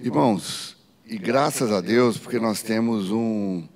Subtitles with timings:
[0.00, 3.66] Irmãos, e graças a Deus, porque nós temos um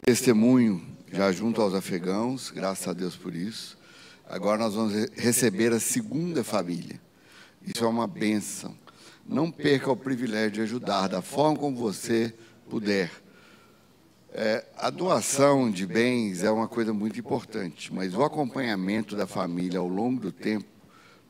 [0.00, 3.76] testemunho já junto aos afegãos, graças a Deus por isso.
[4.26, 6.98] Agora nós vamos receber a segunda família.
[7.62, 8.74] Isso é uma bênção.
[9.28, 12.32] Não perca o privilégio de ajudar da forma como você
[12.70, 13.10] puder.
[14.32, 19.78] É, a doação de bens é uma coisa muito importante, mas o acompanhamento da família
[19.78, 20.64] ao longo do tempo,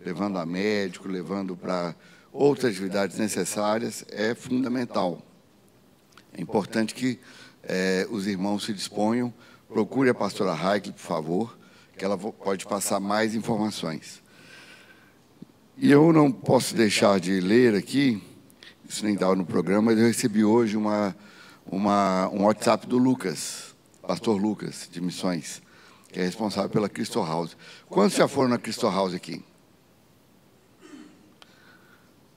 [0.00, 1.96] levando a médico, levando para
[2.32, 5.20] outras atividades necessárias, é fundamental.
[6.32, 7.18] É importante que
[7.62, 9.32] é, os irmãos se disponham.
[9.68, 11.58] Procure a pastora Raik, por favor,
[11.96, 14.22] que ela pode passar mais informações.
[15.76, 18.22] E eu não posso deixar de ler aqui,
[18.88, 21.16] isso nem estava no programa, mas eu recebi hoje uma
[21.70, 25.62] uma, um WhatsApp do Lucas, pastor Lucas, de missões,
[26.12, 27.56] que é responsável pela Cristo House.
[27.88, 29.42] Quantos já foram na Cristo House aqui?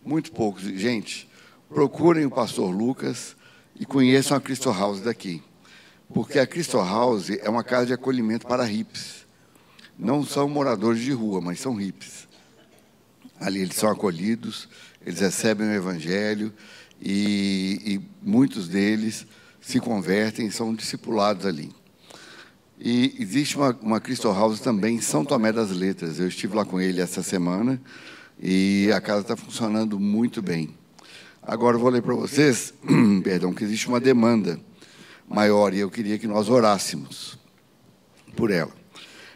[0.06, 0.64] Muito poucos.
[0.64, 1.30] Gente,
[1.70, 3.36] procurem o pastor Lucas
[3.80, 5.42] e conheçam a Cristo House daqui.
[6.14, 9.26] Porque a Cristo House é uma casa de acolhimento para hips.
[9.98, 12.28] Não são moradores de rua, mas são hips.
[13.40, 14.70] Ali eles são acolhidos,
[15.06, 16.54] eles recebem o evangelho,
[17.02, 19.26] e, e muitos deles
[19.60, 21.72] se convertem e são discipulados ali.
[22.80, 26.20] E existe uma, uma Crystal House também em São Tomé das Letras.
[26.20, 27.82] Eu estive lá com ele essa semana
[28.46, 30.76] e a casa está funcionando muito bem.
[31.42, 32.74] Agora eu vou ler para vocês,
[33.24, 34.60] perdão, que existe uma demanda
[35.30, 37.40] maior e eu queria que nós orássemos
[38.36, 38.72] por ela.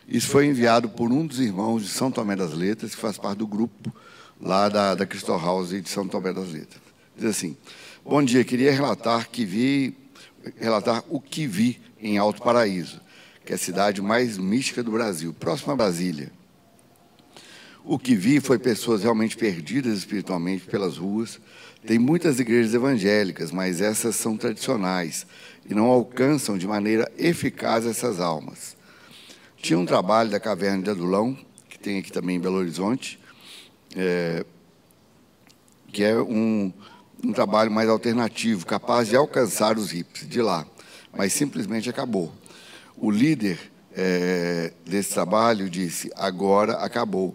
[0.05, 3.38] Isso foi enviado por um dos irmãos de São Tomé das Letras, que faz parte
[3.38, 3.94] do grupo
[4.41, 6.81] lá da, da Crystal House de São Tomé das Letras.
[7.16, 7.55] Diz assim:
[8.03, 9.95] Bom dia, queria relatar que vi
[10.58, 12.99] relatar o que vi em Alto Paraíso,
[13.45, 16.30] que é a cidade mais mística do Brasil, próxima a Brasília.
[17.89, 21.39] O que vi foi pessoas realmente perdidas espiritualmente pelas ruas.
[21.85, 25.25] Tem muitas igrejas evangélicas, mas essas são tradicionais
[25.69, 28.75] e não alcançam de maneira eficaz essas almas.
[29.55, 31.37] Tinha um trabalho da Caverna de Adulão,
[31.70, 33.17] que tem aqui também em Belo Horizonte,
[33.95, 34.45] é,
[35.93, 36.73] que é um,
[37.23, 40.67] um trabalho mais alternativo, capaz de alcançar os hips de lá,
[41.17, 42.33] mas simplesmente acabou.
[42.98, 43.58] O líder
[43.95, 47.33] é, desse trabalho disse: agora acabou.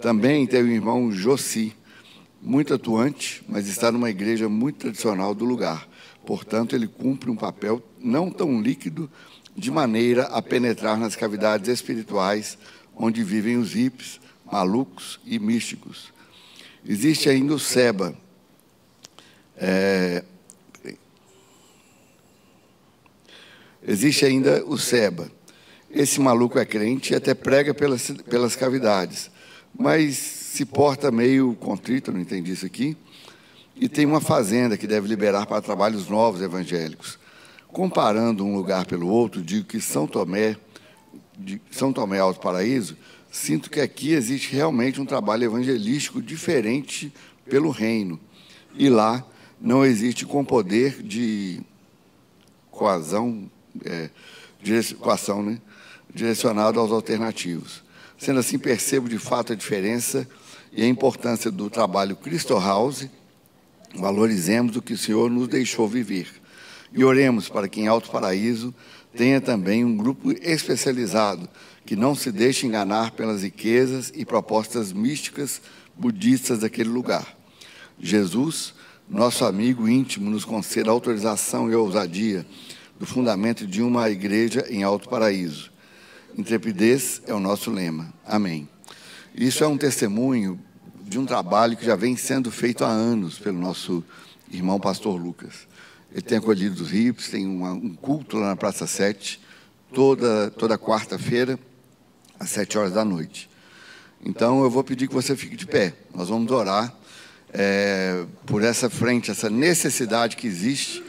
[0.00, 1.74] Também tem o irmão Jossi,
[2.40, 5.88] muito atuante, mas está numa igreja muito tradicional do lugar.
[6.24, 9.10] Portanto, ele cumpre um papel não tão líquido
[9.56, 12.56] de maneira a penetrar nas cavidades espirituais
[12.96, 14.20] onde vivem os hips,
[14.50, 16.12] malucos e místicos.
[16.84, 18.14] Existe ainda o Seba,
[19.56, 20.24] é,
[23.86, 25.30] existe ainda o Seba.
[25.90, 29.30] Esse maluco é crente e até prega pelas, pelas cavidades,
[29.78, 32.96] mas se porta meio contrito, não entendi isso aqui,
[33.76, 37.16] e tem uma fazenda que deve liberar para trabalhos novos evangélicos.
[37.68, 40.56] Comparando um lugar pelo outro, digo que São Tomé,
[41.38, 42.96] de São Tomé Alto Paraíso,
[43.30, 47.12] sinto que aqui existe realmente um trabalho evangelístico diferente
[47.48, 48.18] pelo reino.
[48.74, 49.24] E lá
[49.60, 51.60] não existe com poder de
[52.72, 53.48] coasão,
[53.84, 54.10] é,
[54.98, 55.60] coação, né?
[56.12, 57.82] direcionado aos alternativos.
[58.18, 60.28] Sendo assim, percebo de fato a diferença
[60.72, 63.08] e a importância do trabalho Cristo House.
[63.94, 66.28] Valorizemos o que o Senhor nos deixou viver.
[66.92, 68.74] E oremos para que em Alto Paraíso
[69.16, 71.48] tenha também um grupo especializado
[71.86, 75.62] que não se deixe enganar pelas riquezas e propostas místicas
[75.96, 77.36] budistas daquele lugar.
[77.98, 78.74] Jesus
[79.08, 82.44] nosso amigo íntimo nos conceda autorização e ousadia
[82.98, 85.72] do fundamento de uma igreja em Alto Paraíso.
[86.38, 88.14] Intrepidez é o nosso lema.
[88.24, 88.68] Amém.
[89.34, 90.56] Isso é um testemunho
[91.02, 94.04] de um trabalho que já vem sendo feito há anos pelo nosso
[94.48, 95.66] irmão pastor Lucas.
[96.12, 99.40] Ele tem acolhido os hips, tem uma, um culto lá na Praça 7,
[99.92, 101.58] toda, toda quarta-feira,
[102.38, 103.50] às 7 horas da noite.
[104.24, 105.92] Então eu vou pedir que você fique de pé.
[106.14, 106.94] Nós vamos orar
[107.52, 111.02] é, por essa frente, essa necessidade que existe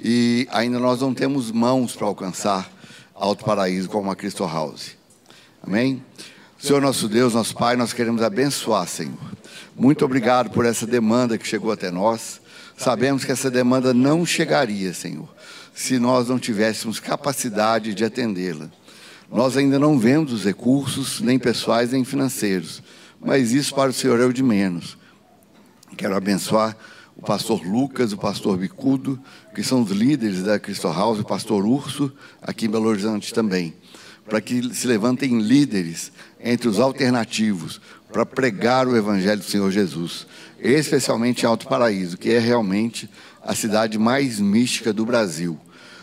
[0.00, 2.77] e ainda nós não temos mãos para alcançar
[3.20, 4.96] Alto Paraíso como a Cristo House.
[5.60, 6.04] Amém?
[6.56, 9.18] Senhor nosso Deus, nosso Pai, nós queremos abençoar, Senhor.
[9.76, 12.40] Muito obrigado por essa demanda que chegou até nós.
[12.76, 15.28] Sabemos que essa demanda não chegaria, Senhor,
[15.74, 18.70] se nós não tivéssemos capacidade de atendê-la.
[19.30, 22.82] Nós ainda não vemos os recursos, nem pessoais, nem financeiros,
[23.20, 24.96] mas isso para o Senhor é o de menos.
[25.96, 26.76] Quero abençoar
[27.18, 29.20] o pastor Lucas, o pastor Bicudo,
[29.52, 33.74] que são os líderes da Cristo House, o pastor Urso, aqui em Belo Horizonte também.
[34.28, 37.80] para que se levantem líderes entre os alternativos
[38.12, 40.26] para pregar o Evangelho do Senhor Jesus,
[40.60, 43.08] especialmente em Alto Paraíso, que é realmente
[43.42, 45.58] a cidade mais mística do Brasil.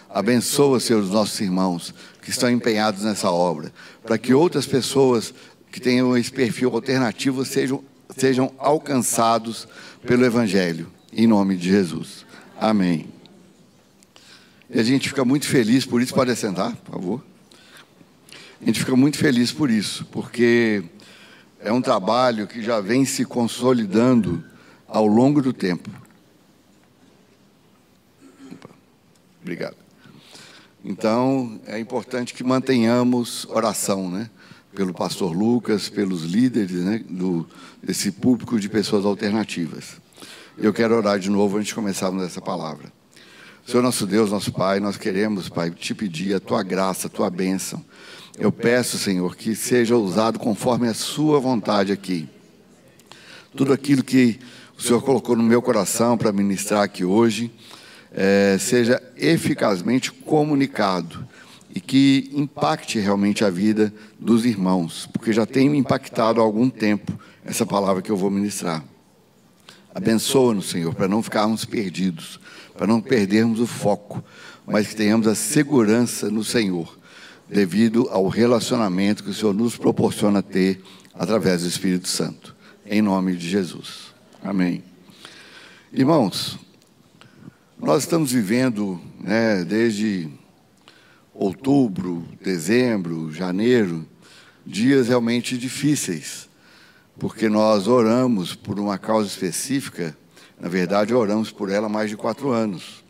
[0.10, 3.72] Abençoa, Senhor, os nossos irmãos que estão empenhados nessa obra,
[4.04, 5.32] para que outras pessoas
[5.72, 7.84] que tenham esse perfil alternativo sejam,
[8.18, 9.68] sejam alcançados
[10.06, 12.26] pelo Evangelho, em nome de Jesus.
[12.60, 13.08] Amém.
[14.70, 16.14] E a gente fica muito feliz por isso.
[16.14, 17.24] Pode assentar, por favor.
[18.62, 20.84] A gente fica muito feliz por isso, porque
[21.60, 24.44] é um trabalho que já vem se consolidando
[24.88, 25.90] ao longo do tempo.
[29.42, 29.78] Obrigado.
[30.84, 34.30] Então, é importante que mantenhamos oração, né?
[34.74, 37.04] Pelo pastor Lucas, pelos líderes né?
[37.10, 37.48] Do,
[37.82, 40.05] desse público de pessoas alternativas.
[40.58, 42.90] Eu quero orar de novo antes de começarmos essa palavra.
[43.68, 47.30] Senhor nosso Deus, nosso Pai, nós queremos, Pai, te pedir a tua graça, a tua
[47.30, 47.84] bênção.
[48.40, 52.30] Eu peço, Senhor, que seja usado conforme a sua vontade aqui.
[53.54, 54.40] Tudo aquilo que
[54.78, 57.52] o Senhor colocou no meu coração para ministrar aqui hoje,
[58.14, 61.28] é, seja eficazmente comunicado
[61.74, 67.12] e que impacte realmente a vida dos irmãos, porque já tem impactado há algum tempo
[67.44, 68.95] essa palavra que eu vou ministrar.
[69.96, 72.38] Abençoa-nos, Senhor, para não ficarmos perdidos,
[72.78, 74.22] para não perdermos o foco,
[74.68, 77.00] mas que tenhamos a segurança no Senhor,
[77.48, 80.84] devido ao relacionamento que o Senhor nos proporciona ter
[81.14, 82.54] através do Espírito Santo.
[82.86, 84.14] Em nome de Jesus.
[84.44, 84.84] Amém.
[85.94, 86.60] Irmãos,
[87.80, 90.30] nós estamos vivendo, né, desde
[91.34, 94.06] outubro, dezembro, janeiro,
[94.66, 96.50] dias realmente difíceis
[97.18, 100.18] porque nós oramos por uma causa específica,
[100.60, 103.04] na verdade, oramos por ela há mais de quatro anos.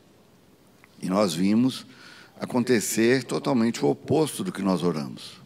[1.02, 1.86] E nós vimos
[2.40, 5.42] acontecer totalmente o oposto do que nós oramos.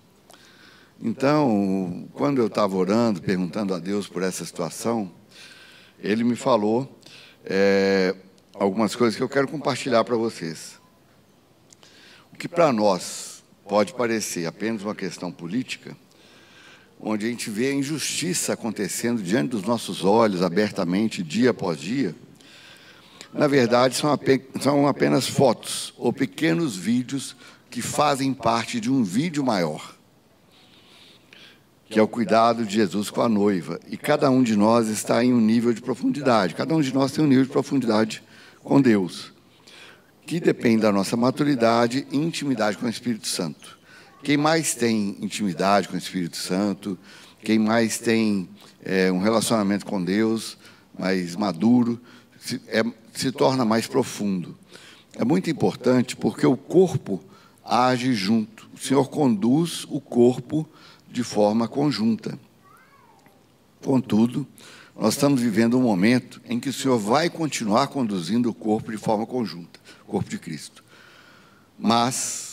[1.01, 5.11] Então, quando eu estava orando, perguntando a Deus por essa situação,
[5.97, 6.99] Ele me falou
[7.45, 8.13] é,
[8.53, 10.77] algumas coisas que eu quero compartilhar para vocês.
[12.33, 15.95] O que para nós pode parecer apenas uma questão política,
[16.99, 22.13] onde a gente vê a injustiça acontecendo diante dos nossos olhos, abertamente, dia após dia,
[23.33, 27.35] na verdade são apenas fotos ou pequenos vídeos
[27.69, 29.95] que fazem parte de um vídeo maior,
[31.87, 33.79] que é o cuidado de Jesus com a noiva.
[33.87, 37.11] E cada um de nós está em um nível de profundidade, cada um de nós
[37.11, 38.23] tem um nível de profundidade
[38.63, 39.31] com Deus,
[40.25, 43.78] que depende da nossa maturidade e intimidade com o Espírito Santo.
[44.21, 46.97] Quem mais tem intimidade com o Espírito Santo,
[47.41, 48.49] quem mais tem
[48.83, 50.57] é, um relacionamento com Deus
[50.97, 51.99] mais maduro,
[52.37, 52.83] se, é,
[53.13, 54.57] se torna mais profundo.
[55.15, 57.23] É muito importante porque o corpo
[57.63, 58.69] age junto.
[58.73, 60.67] O Senhor conduz o corpo
[61.09, 62.37] de forma conjunta.
[63.83, 64.45] Contudo,
[64.99, 68.97] nós estamos vivendo um momento em que o Senhor vai continuar conduzindo o corpo de
[68.97, 70.83] forma conjunta, o corpo de Cristo.
[71.77, 72.48] Mas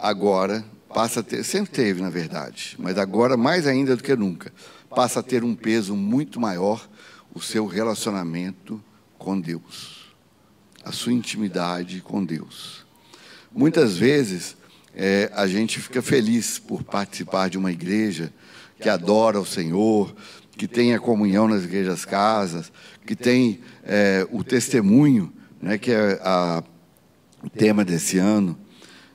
[0.00, 4.52] agora passa a ter, sempre teve, na verdade, mas agora mais ainda do que nunca,
[4.88, 6.88] passa a ter um peso muito maior
[7.32, 8.82] o seu relacionamento
[9.18, 10.12] com Deus,
[10.84, 12.84] a sua intimidade com Deus.
[13.52, 14.56] Muitas vezes
[14.94, 18.32] é, a gente fica feliz por participar de uma igreja
[18.80, 20.14] que adora o Senhor,
[20.56, 22.72] que tem a comunhão nas igrejas casas,
[23.06, 26.18] que tem é, o testemunho, né, que é
[27.42, 28.58] o tema desse ano.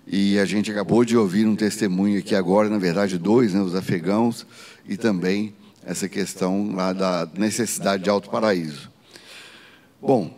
[0.08, 3.74] E a gente acabou de ouvir um testemunho aqui agora, na verdade, dois, né, os
[3.74, 4.46] afegãos,
[4.88, 8.92] e também essa questão lá da necessidade de alto paraíso.
[10.02, 10.32] Bom,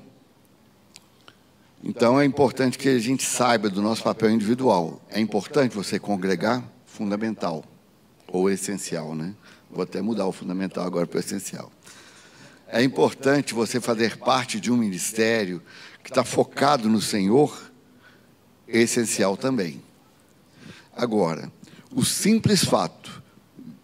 [1.83, 5.01] então é importante que a gente saiba do nosso papel individual.
[5.09, 6.63] É importante você congregar?
[6.85, 7.63] Fundamental.
[8.27, 9.33] Ou essencial, né?
[9.69, 11.71] Vou até mudar o fundamental agora para o essencial.
[12.67, 15.61] É importante você fazer parte de um ministério
[16.03, 17.71] que está focado no Senhor
[18.67, 19.81] essencial também.
[20.95, 21.51] Agora,
[21.91, 23.23] o simples fato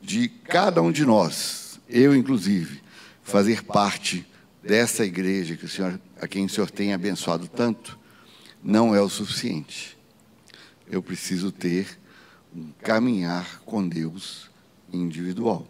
[0.01, 2.81] de cada um de nós, eu inclusive,
[3.23, 4.25] fazer parte
[4.61, 7.97] dessa igreja que o Senhor, a quem o Senhor tem abençoado tanto,
[8.63, 9.97] não é o suficiente.
[10.89, 11.99] Eu preciso ter
[12.55, 14.49] um caminhar com Deus
[14.91, 15.65] individual.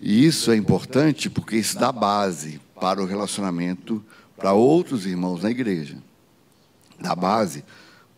[0.00, 4.04] E isso é importante porque isso dá base para o relacionamento
[4.36, 5.96] para outros irmãos na igreja
[7.00, 7.64] da base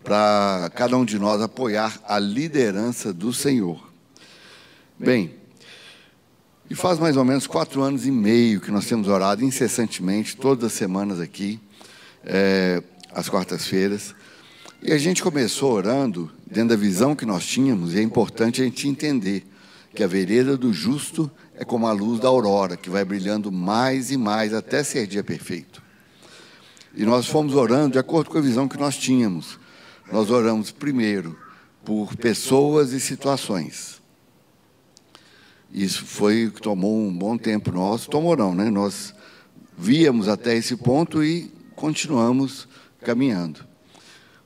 [0.02, 3.84] para cada um de nós apoiar a liderança do Senhor.
[4.98, 5.34] Bem,
[6.70, 10.64] e faz mais ou menos quatro anos e meio que nós temos orado incessantemente, todas
[10.64, 11.60] as semanas aqui,
[12.24, 14.14] é, às quartas-feiras.
[14.82, 18.64] E a gente começou orando dentro da visão que nós tínhamos, e é importante a
[18.64, 19.44] gente entender
[19.94, 24.10] que a vereda do justo é como a luz da aurora, que vai brilhando mais
[24.10, 25.85] e mais até ser dia perfeito.
[26.96, 29.60] E nós fomos orando de acordo com a visão que nós tínhamos.
[30.10, 31.38] Nós oramos primeiro
[31.84, 34.00] por pessoas e situações.
[35.70, 38.70] Isso foi que tomou um bom tempo nosso, tomou não, né?
[38.70, 39.14] Nós
[39.76, 42.66] víamos até esse ponto e continuamos
[43.02, 43.66] caminhando.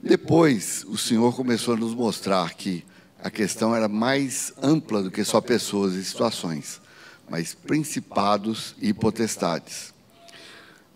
[0.03, 2.85] Depois, o Senhor começou a nos mostrar que
[3.23, 6.81] a questão era mais ampla do que só pessoas e situações,
[7.29, 9.95] mas principados e potestades.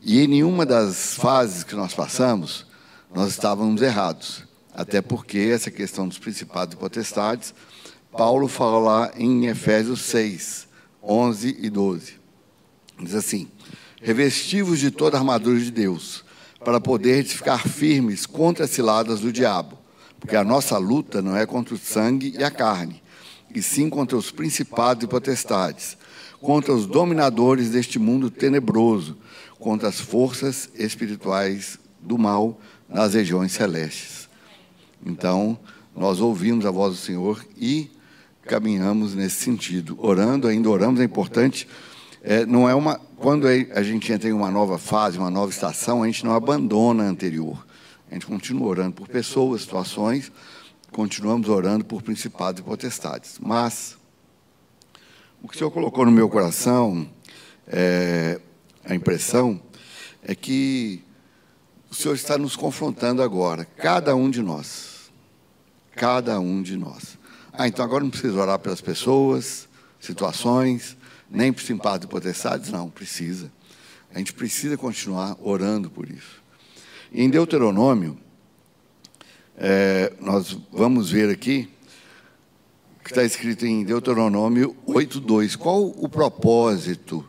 [0.06, 2.66] E em nenhuma das fases que nós passamos,
[3.14, 4.44] nós estávamos errados.
[4.74, 7.54] Até porque essa questão dos principados e potestades,
[8.12, 10.68] Paulo fala lá em Efésios 6,
[11.02, 12.12] 11 e 12.
[13.00, 13.48] Diz assim:
[14.02, 16.22] Revestivos de toda a armadura de Deus,
[16.62, 19.78] para poder ficar firmes contra as ciladas do diabo.
[20.20, 23.02] Porque a nossa luta não é contra o sangue e a carne,
[23.54, 25.96] e sim contra os principados e potestades,
[26.42, 29.16] contra os dominadores deste mundo tenebroso,
[29.64, 34.28] contra as forças espirituais do mal nas regiões celestes.
[35.06, 35.58] Então,
[35.96, 37.90] nós ouvimos a voz do Senhor e
[38.42, 39.96] caminhamos nesse sentido.
[39.98, 41.66] Orando, ainda oramos, é importante.
[42.22, 46.02] É, não é uma, quando a gente entra em uma nova fase, uma nova estação,
[46.02, 47.66] a gente não abandona a anterior.
[48.10, 50.30] A gente continua orando por pessoas, situações,
[50.92, 53.38] continuamos orando por principados e potestades.
[53.40, 53.96] Mas
[55.42, 57.08] o que o Senhor colocou no meu coração,
[57.66, 58.38] é,
[58.84, 59.60] a impressão,
[60.22, 61.02] é que
[61.90, 65.10] o Senhor está nos confrontando agora, cada um de nós.
[65.92, 67.16] Cada um de nós.
[67.52, 69.68] Ah, então agora não precisa orar pelas pessoas,
[70.00, 70.96] situações,
[71.30, 72.70] nem por principados e potestades?
[72.70, 73.50] Não, precisa.
[74.12, 76.42] A gente precisa continuar orando por isso.
[77.12, 78.18] Em Deuteronômio,
[79.56, 81.70] é, nós vamos ver aqui,
[83.04, 85.56] que está escrito em Deuteronômio 8,2.
[85.56, 87.24] Qual o propósito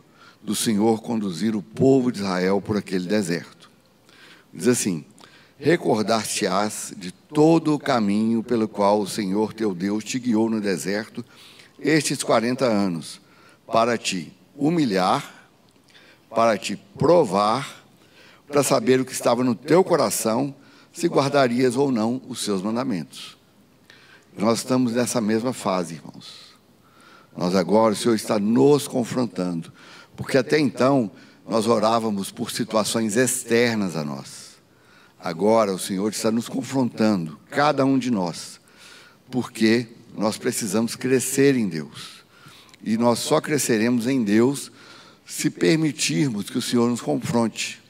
[0.46, 3.70] do Senhor conduzir o povo de Israel por aquele deserto?
[4.54, 5.04] Diz assim:
[5.58, 11.22] Recordar-te-ás de todo o caminho pelo qual o Senhor teu Deus te guiou no deserto
[11.78, 13.20] estes 40 anos,
[13.66, 15.50] para te humilhar,
[16.30, 17.84] para te provar
[18.48, 20.54] para saber o que estava no teu coração,
[20.92, 23.36] se guardarias ou não os seus mandamentos.
[24.36, 26.46] Nós estamos nessa mesma fase, irmãos.
[27.36, 29.72] Nós agora, o Senhor está nos confrontando,
[30.16, 31.10] porque até então
[31.46, 34.56] nós orávamos por situações externas a nós.
[35.20, 38.60] Agora o Senhor está nos confrontando, cada um de nós,
[39.30, 42.24] porque nós precisamos crescer em Deus.
[42.82, 44.70] E nós só cresceremos em Deus
[45.26, 47.82] se permitirmos que o Senhor nos confronte.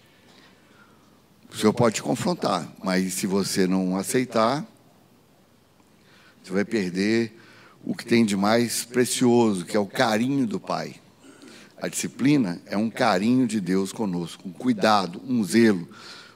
[1.53, 4.67] O Senhor pode te confrontar, mas se você não aceitar,
[6.43, 7.39] você vai perder
[7.85, 10.97] o que tem de mais precioso, que é o carinho do Pai.
[11.81, 15.87] A disciplina é um carinho de Deus conosco, um cuidado, um zelo,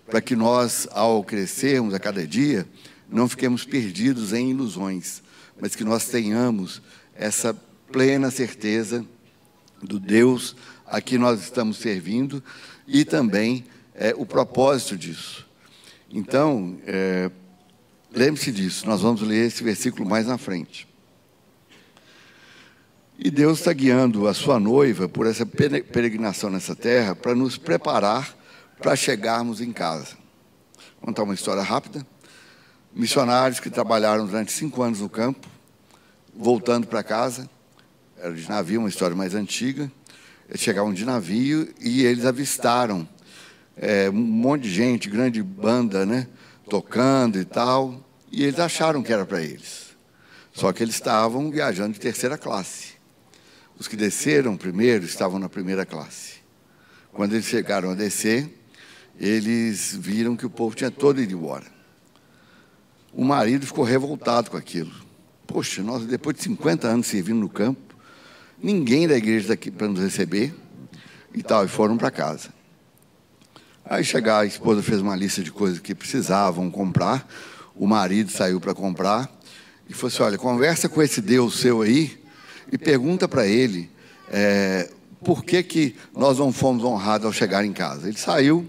[0.07, 2.67] para que nós, ao crescermos a cada dia,
[3.09, 5.23] não fiquemos perdidos em ilusões,
[5.61, 6.83] mas que nós tenhamos
[7.15, 7.55] essa
[7.91, 9.05] plena certeza
[9.83, 10.55] do Deus
[10.87, 12.43] a que nós estamos servindo
[12.87, 15.47] e também é, o propósito disso.
[16.11, 17.31] Então, é,
[18.13, 20.90] lembre-se disso, nós vamos ler esse versículo mais na frente.
[23.23, 28.35] E Deus está guiando a sua noiva por essa peregrinação nessa terra para nos preparar
[28.81, 30.17] para chegarmos em casa.
[30.99, 32.07] Vou contar uma história rápida.
[32.95, 35.47] Missionários que trabalharam durante cinco anos no campo,
[36.35, 37.47] voltando para casa,
[38.17, 39.93] era de navio, uma história mais antiga.
[40.49, 43.07] Eles chegavam de navio e eles avistaram
[43.77, 46.27] é, um monte de gente, grande banda, né?
[46.71, 48.03] Tocando e tal.
[48.33, 49.95] E eles acharam que era para eles.
[50.55, 52.90] Só que eles estavam viajando de terceira classe.
[53.81, 56.35] Os que desceram primeiro estavam na primeira classe.
[57.15, 58.47] Quando eles chegaram a descer,
[59.19, 61.65] eles viram que o povo tinha todo ido embora.
[63.11, 64.93] O marido ficou revoltado com aquilo.
[65.47, 67.97] Poxa, nós depois de 50 anos servindo no campo,
[68.63, 70.55] ninguém da igreja daqui para nos receber
[71.33, 72.51] e tal, e foram para casa.
[73.83, 77.27] Aí chegar, a esposa fez uma lista de coisas que precisavam comprar,
[77.75, 79.27] o marido saiu para comprar
[79.89, 82.20] e falou assim: olha, conversa com esse Deus seu aí
[82.71, 83.91] e pergunta para ele
[84.31, 84.91] é,
[85.25, 88.09] por que, que nós não fomos honrados ao chegar em casa.
[88.09, 88.67] Ele saiu,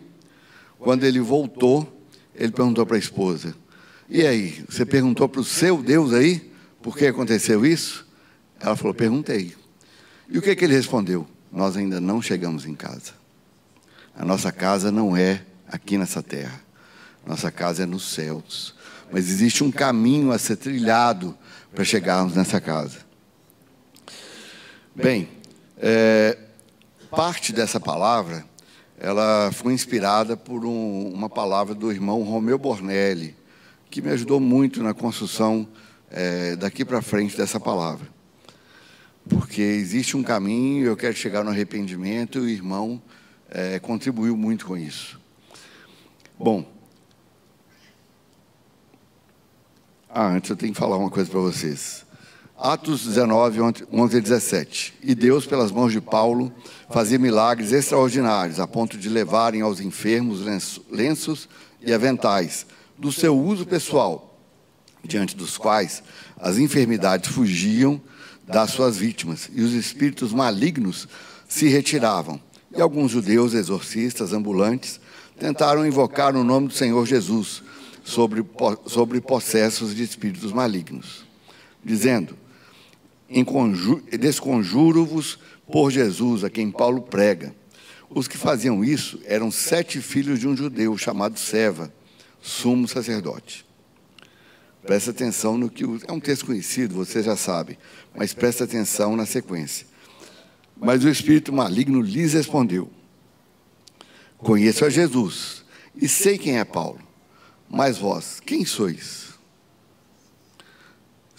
[0.79, 2.05] quando ele voltou,
[2.35, 3.55] ele perguntou para a esposa:
[4.13, 8.05] e aí, você perguntou para o seu Deus aí por que aconteceu isso?
[8.59, 9.55] Ela falou: perguntei.
[10.27, 11.25] E o que, que ele respondeu?
[11.49, 13.13] Nós ainda não chegamos em casa.
[14.13, 16.61] A nossa casa não é aqui nessa terra.
[17.25, 18.75] Nossa casa é nos céus.
[19.11, 21.37] mas existe um caminho a ser trilhado
[21.73, 23.10] para chegarmos nessa casa.
[25.01, 25.27] Bem,
[25.79, 26.37] é,
[27.09, 28.45] parte dessa palavra,
[28.99, 33.35] ela foi inspirada por um, uma palavra do irmão Romeu Bornelli,
[33.89, 35.67] que me ajudou muito na construção
[36.11, 38.07] é, daqui para frente dessa palavra.
[39.27, 43.01] Porque existe um caminho, eu quero chegar no arrependimento, e o irmão
[43.49, 45.19] é, contribuiu muito com isso.
[46.37, 46.63] Bom,
[50.07, 52.05] ah, antes eu tenho que falar uma coisa para vocês.
[52.61, 53.59] Atos 19,
[53.91, 54.93] 11 e 17.
[55.01, 56.53] E Deus, pelas mãos de Paulo,
[56.91, 60.41] fazia milagres extraordinários, a ponto de levarem aos enfermos
[60.91, 61.49] lenços
[61.81, 62.67] e aventais,
[62.99, 64.39] do seu uso pessoal,
[65.03, 66.03] diante dos quais
[66.39, 67.99] as enfermidades fugiam
[68.47, 71.07] das suas vítimas e os espíritos malignos
[71.49, 72.39] se retiravam.
[72.77, 74.99] E alguns judeus exorcistas ambulantes
[75.39, 77.63] tentaram invocar o nome do Senhor Jesus
[78.03, 78.45] sobre,
[78.85, 81.25] sobre possessos de espíritos malignos,
[81.83, 82.40] dizendo:
[84.19, 85.39] desconjuro-vos
[85.71, 87.55] por Jesus, a quem Paulo prega.
[88.09, 91.93] Os que faziam isso eram sete filhos de um judeu chamado Seva,
[92.41, 93.65] sumo sacerdote.
[94.83, 95.83] Presta atenção no que.
[96.07, 97.77] É um texto conhecido, você já sabe,
[98.15, 99.85] mas presta atenção na sequência.
[100.75, 102.89] Mas o espírito maligno lhes respondeu:
[104.37, 105.63] Conheço a Jesus
[105.95, 106.99] e sei quem é Paulo,
[107.69, 109.20] mas vós, quem sois?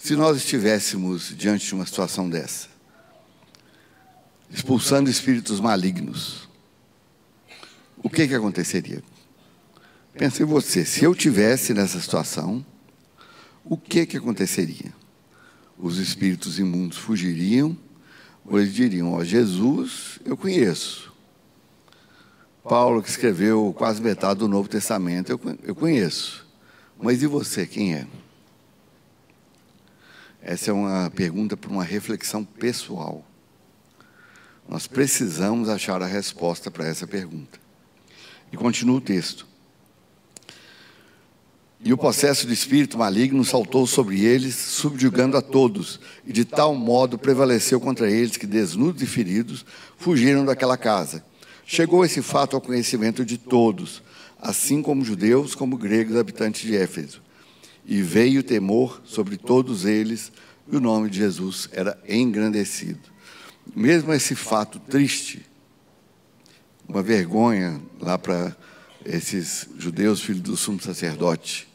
[0.03, 2.67] Se nós estivéssemos diante de uma situação dessa,
[4.49, 6.49] expulsando espíritos malignos,
[7.99, 9.01] o que, que aconteceria?
[10.13, 12.65] Pense em você, se eu tivesse nessa situação,
[13.63, 14.93] o que, que aconteceria?
[15.77, 17.77] Os espíritos imundos fugiriam,
[18.43, 21.13] ou eles diriam: Ó, Jesus eu conheço.
[22.61, 25.31] Paulo, que escreveu quase metade do Novo Testamento,
[25.63, 26.45] eu conheço.
[27.01, 28.05] Mas e você, quem é?
[30.45, 33.25] Essa é uma pergunta para uma reflexão pessoal.
[34.67, 37.57] Nós precisamos achar a resposta para essa pergunta.
[38.51, 39.47] E continua o texto.
[41.81, 46.75] E o processo de espírito maligno saltou sobre eles, subjugando a todos, e de tal
[46.75, 49.65] modo prevaleceu contra eles que, desnudos e feridos,
[49.97, 51.23] fugiram daquela casa.
[51.65, 54.03] Chegou esse fato ao conhecimento de todos,
[54.41, 57.21] assim como judeus como gregos habitantes de Éfeso
[57.85, 60.31] e veio temor sobre todos eles,
[60.71, 63.11] e o nome de Jesus era engrandecido.
[63.75, 65.45] Mesmo esse fato triste,
[66.87, 68.55] uma vergonha lá para
[69.05, 71.67] esses judeus, filhos do sumo sacerdote,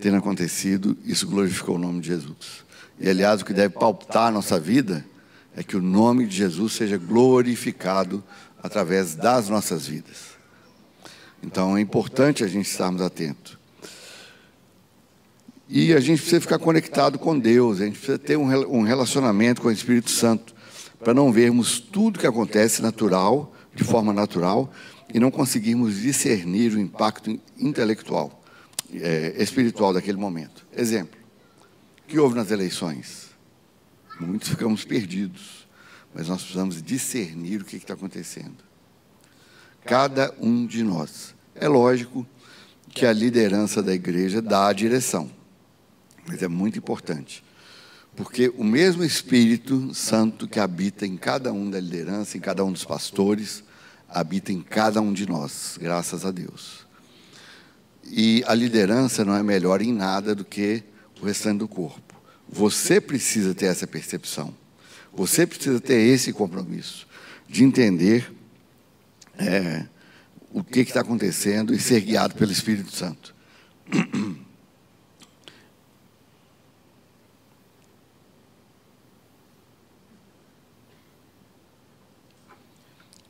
[0.00, 2.64] tendo acontecido, isso glorificou o nome de Jesus.
[2.98, 5.04] E aliás, o que deve palpitar a nossa vida
[5.54, 8.22] é que o nome de Jesus seja glorificado
[8.62, 10.36] através das nossas vidas.
[11.42, 13.58] Então é importante a gente estarmos atentos.
[15.68, 19.68] E a gente precisa ficar conectado com Deus, a gente precisa ter um relacionamento com
[19.68, 20.54] o Espírito Santo,
[21.00, 24.72] para não vermos tudo que acontece natural, de forma natural,
[25.12, 28.42] e não conseguirmos discernir o impacto intelectual,
[28.94, 30.64] é, espiritual daquele momento.
[30.76, 31.18] Exemplo:
[32.04, 33.26] o que houve nas eleições?
[34.20, 35.66] Muitos ficamos perdidos,
[36.14, 38.64] mas nós precisamos discernir o que está acontecendo.
[39.84, 41.34] Cada um de nós.
[41.54, 42.26] É lógico
[42.88, 45.30] que a liderança da igreja dá a direção.
[46.26, 47.44] Mas é muito importante.
[48.16, 52.72] Porque o mesmo Espírito Santo que habita em cada um da liderança, em cada um
[52.72, 53.62] dos pastores,
[54.08, 56.86] habita em cada um de nós, graças a Deus.
[58.04, 60.82] E a liderança não é melhor em nada do que
[61.20, 62.14] o restante do corpo.
[62.48, 64.54] Você precisa ter essa percepção.
[65.12, 67.06] Você precisa ter esse compromisso
[67.48, 68.32] de entender
[69.38, 69.86] é,
[70.52, 73.34] o que está acontecendo e ser guiado pelo Espírito Santo.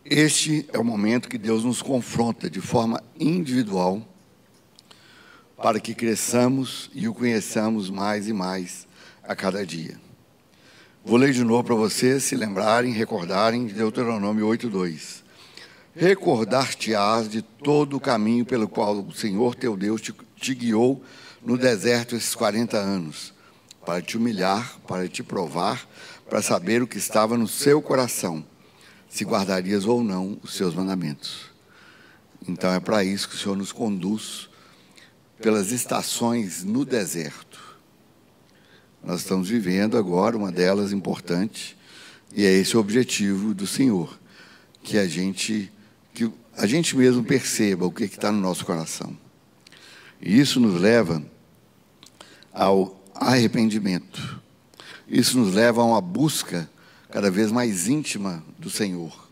[0.08, 4.06] Este é o momento que Deus nos confronta de forma individual
[5.56, 8.86] para que cresçamos e o conheçamos mais e mais
[9.24, 9.98] a cada dia.
[11.04, 15.24] Vou ler de novo para vocês se lembrarem, recordarem de Deuteronômio 8:2.
[15.92, 21.02] Recordar-te-ás de todo o caminho pelo qual o Senhor teu Deus te, te guiou
[21.44, 23.34] no deserto esses 40 anos,
[23.84, 25.84] para te humilhar, para te provar,
[26.30, 28.44] para saber o que estava no seu coração
[29.08, 31.50] se guardarias ou não os seus mandamentos.
[32.46, 34.48] Então é para isso que o Senhor nos conduz
[35.40, 37.76] pelas estações no deserto.
[39.02, 41.76] Nós estamos vivendo agora uma delas importante,
[42.34, 44.18] e é esse o objetivo do Senhor,
[44.82, 45.72] que a gente
[46.12, 49.16] que a gente mesmo perceba o que está no nosso coração.
[50.20, 51.22] E isso nos leva
[52.52, 54.40] ao arrependimento.
[55.06, 56.68] Isso nos leva a uma busca
[57.10, 59.28] cada vez mais íntima do Senhor.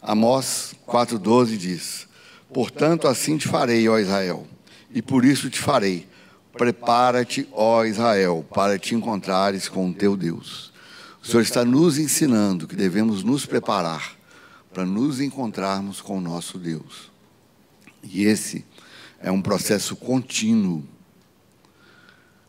[0.00, 2.08] Amós 4,12 diz:
[2.54, 4.46] Portanto, assim te farei, ó Israel,
[4.90, 6.08] e por isso te farei.
[6.54, 10.72] Prepara-te, ó Israel, para te encontrares com o teu Deus.
[11.22, 14.16] O Senhor está nos ensinando que devemos nos preparar
[14.72, 17.10] para nos encontrarmos com o nosso Deus.
[18.02, 18.64] E esse
[19.20, 20.82] é um processo contínuo.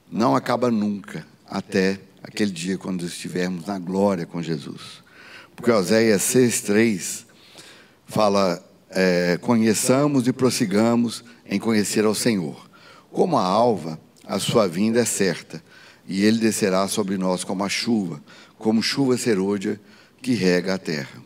[0.09, 5.01] Não acaba nunca, até aquele dia quando estivermos na glória com Jesus.
[5.55, 7.25] Porque Oséias 6,3
[8.05, 12.69] fala: é, conheçamos e prossigamos em conhecer ao Senhor.
[13.11, 15.61] Como a alva, a sua vinda é certa,
[16.07, 18.21] e ele descerá sobre nós como a chuva,
[18.57, 19.79] como chuva serôdia
[20.21, 21.21] que rega a terra.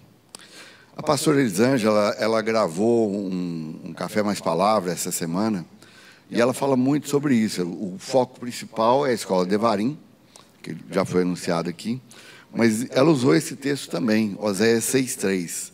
[0.97, 5.65] A pastora Elisângela, ela gravou um, um Café Mais Palavra essa semana,
[6.29, 7.63] e ela fala muito sobre isso.
[7.63, 9.97] O foco principal é a escola Devarim,
[10.63, 12.01] que já foi anunciado aqui,
[12.56, 15.72] mas ela usou esse texto também, Oséias 6,3.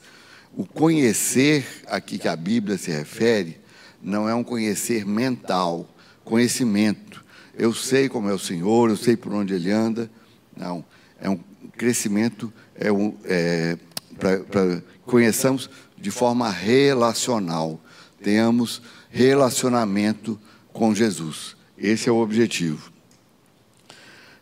[0.56, 3.60] O conhecer aqui que a Bíblia se refere
[4.02, 5.88] não é um conhecer mental,
[6.26, 7.24] conhecimento.
[7.58, 10.10] Eu sei como é o Senhor, eu sei por onde ele anda.
[10.58, 10.84] Não,
[11.20, 11.40] é um
[11.78, 13.78] crescimento é um, é,
[14.18, 17.80] para conheçamos de forma relacional,
[18.24, 20.40] tenhamos relacionamento
[20.74, 21.56] com Jesus.
[21.78, 22.92] Esse é o objetivo.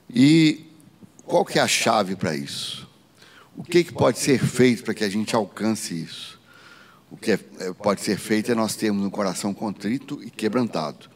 [0.10, 0.69] E
[1.30, 2.90] qual que é a chave para isso?
[3.56, 6.40] O que, que pode ser feito para que a gente alcance isso?
[7.12, 11.08] O que é, é, pode ser feito é nós termos um coração contrito e quebrantado.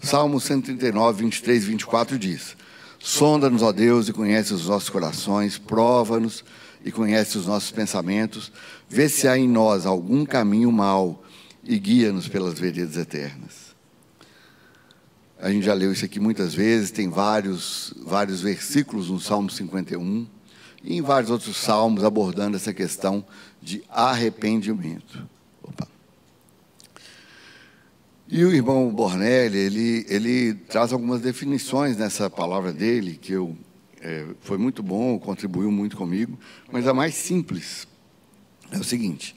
[0.00, 2.56] Salmo 139, 23 e 24 diz:
[3.00, 6.44] Sonda-nos, ó Deus, e conhece os nossos corações, prova-nos
[6.84, 8.52] e conhece os nossos pensamentos,
[8.88, 11.24] vê se há em nós algum caminho mau
[11.64, 13.65] e guia-nos pelas veredas eternas.
[15.38, 20.26] A gente já leu isso aqui muitas vezes, tem vários, vários versículos no Salmo 51
[20.82, 23.24] e em vários outros salmos abordando essa questão
[23.60, 25.28] de arrependimento.
[25.62, 25.86] Opa.
[28.28, 33.54] E o irmão Bornelli, ele, ele traz algumas definições nessa palavra dele, que eu,
[34.00, 36.38] é, foi muito bom, contribuiu muito comigo,
[36.72, 37.86] mas a mais simples
[38.70, 39.36] é o seguinte: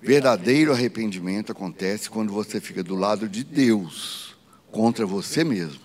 [0.00, 4.33] verdadeiro arrependimento acontece quando você fica do lado de Deus
[4.74, 5.80] contra você mesmo.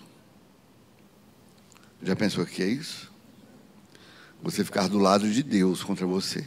[2.02, 3.10] Já pensou o que é isso?
[4.42, 6.44] você ficar do lado de Deus contra você.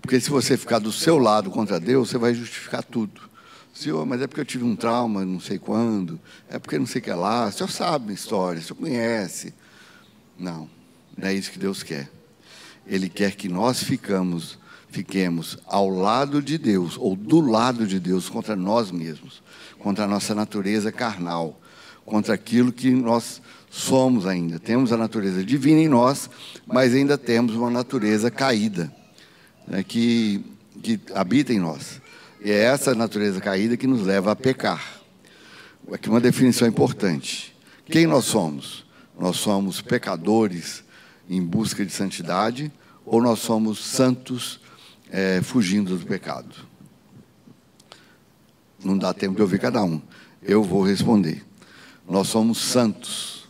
[0.00, 3.28] Porque se você ficar do seu lado contra Deus, você vai justificar tudo.
[3.74, 7.00] Senhor, mas é porque eu tive um trauma, não sei quando, é porque não sei
[7.00, 7.46] o que é lá.
[7.46, 9.54] O senhor sabe a história, o senhor conhece.
[10.38, 10.68] Não,
[11.16, 12.10] não é isso que Deus quer.
[12.86, 18.28] Ele quer que nós ficamos, fiquemos ao lado de Deus, ou do lado de Deus,
[18.28, 19.42] contra nós mesmos,
[19.78, 21.60] contra a nossa natureza carnal,
[22.08, 23.40] contra aquilo que nós
[23.70, 24.58] somos ainda.
[24.58, 26.28] Temos a natureza divina em nós,
[26.66, 28.92] mas ainda temos uma natureza caída,
[29.66, 30.44] né, que,
[30.82, 32.00] que habita em nós.
[32.42, 35.00] E é essa natureza caída que nos leva a pecar.
[35.92, 37.54] Aqui uma definição importante.
[37.86, 38.84] Quem nós somos?
[39.18, 40.84] Nós somos pecadores
[41.28, 42.72] em busca de santidade
[43.04, 44.60] ou nós somos santos
[45.10, 46.54] é, fugindo do pecado?
[48.82, 50.00] Não dá tempo de ouvir cada um.
[50.42, 51.47] Eu vou responder.
[52.08, 53.46] Nós somos santos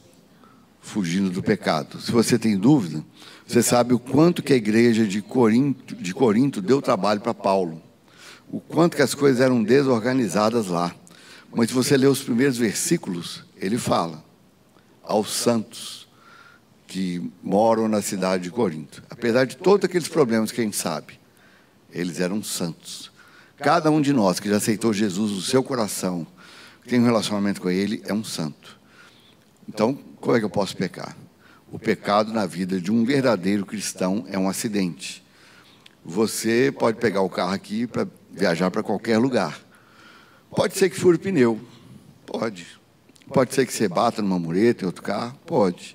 [0.80, 2.00] fugindo do pecado.
[2.00, 3.04] Se você tem dúvida,
[3.46, 7.80] você sabe o quanto que a igreja de Corinto, de Corinto deu trabalho para Paulo.
[8.50, 10.94] O quanto que as coisas eram desorganizadas lá.
[11.54, 14.24] Mas se você ler os primeiros versículos, ele fala
[15.02, 16.08] aos santos
[16.86, 19.02] que moram na cidade de Corinto.
[19.08, 21.20] Apesar de todos aqueles problemas que a gente sabe,
[21.92, 23.10] eles eram santos.
[23.58, 26.26] Cada um de nós que já aceitou Jesus no seu coração,
[26.88, 28.78] tem um relacionamento com ele, é um santo.
[29.68, 31.16] Então, como é que eu posso pecar?
[31.70, 35.22] O pecado na vida de um verdadeiro cristão é um acidente.
[36.04, 39.60] Você pode pegar o carro aqui para viajar para qualquer lugar.
[40.50, 41.60] Pode ser que fure o pneu.
[42.24, 42.66] Pode.
[43.28, 45.38] Pode ser que você bata numa mureta em outro carro.
[45.44, 45.94] Pode.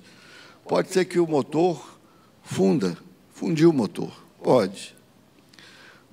[0.68, 1.98] Pode ser que o motor
[2.44, 2.96] funda.
[3.32, 4.12] Fundiu o motor.
[4.40, 4.94] Pode.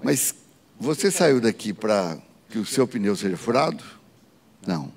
[0.04, 0.34] Mas
[0.80, 2.18] você saiu daqui para
[2.50, 4.01] que o seu pneu seja furado?
[4.66, 4.92] Não.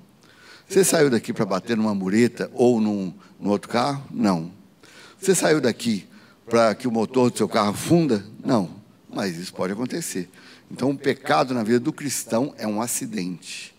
[0.67, 4.03] Você saiu daqui para bater numa mureta ou num, num outro carro?
[4.11, 4.51] Não.
[5.19, 6.07] Você saiu daqui
[6.45, 8.25] para que o motor do seu carro funda?
[8.43, 8.69] Não.
[9.09, 10.29] Mas isso pode acontecer.
[10.69, 13.73] Então, o pecado na vida do cristão é um acidente.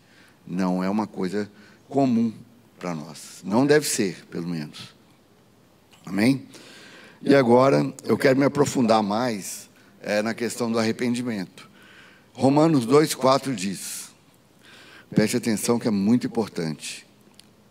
[0.47, 1.51] Não é uma coisa
[1.89, 2.33] comum
[2.79, 3.43] para nós.
[3.45, 4.95] Não deve ser, pelo menos.
[6.05, 6.47] Amém?
[7.21, 9.69] E agora, eu quero me aprofundar mais
[10.01, 11.69] é, na questão do arrependimento.
[12.33, 14.06] Romanos 2,4 diz:
[15.11, 17.07] Preste atenção que é muito importante.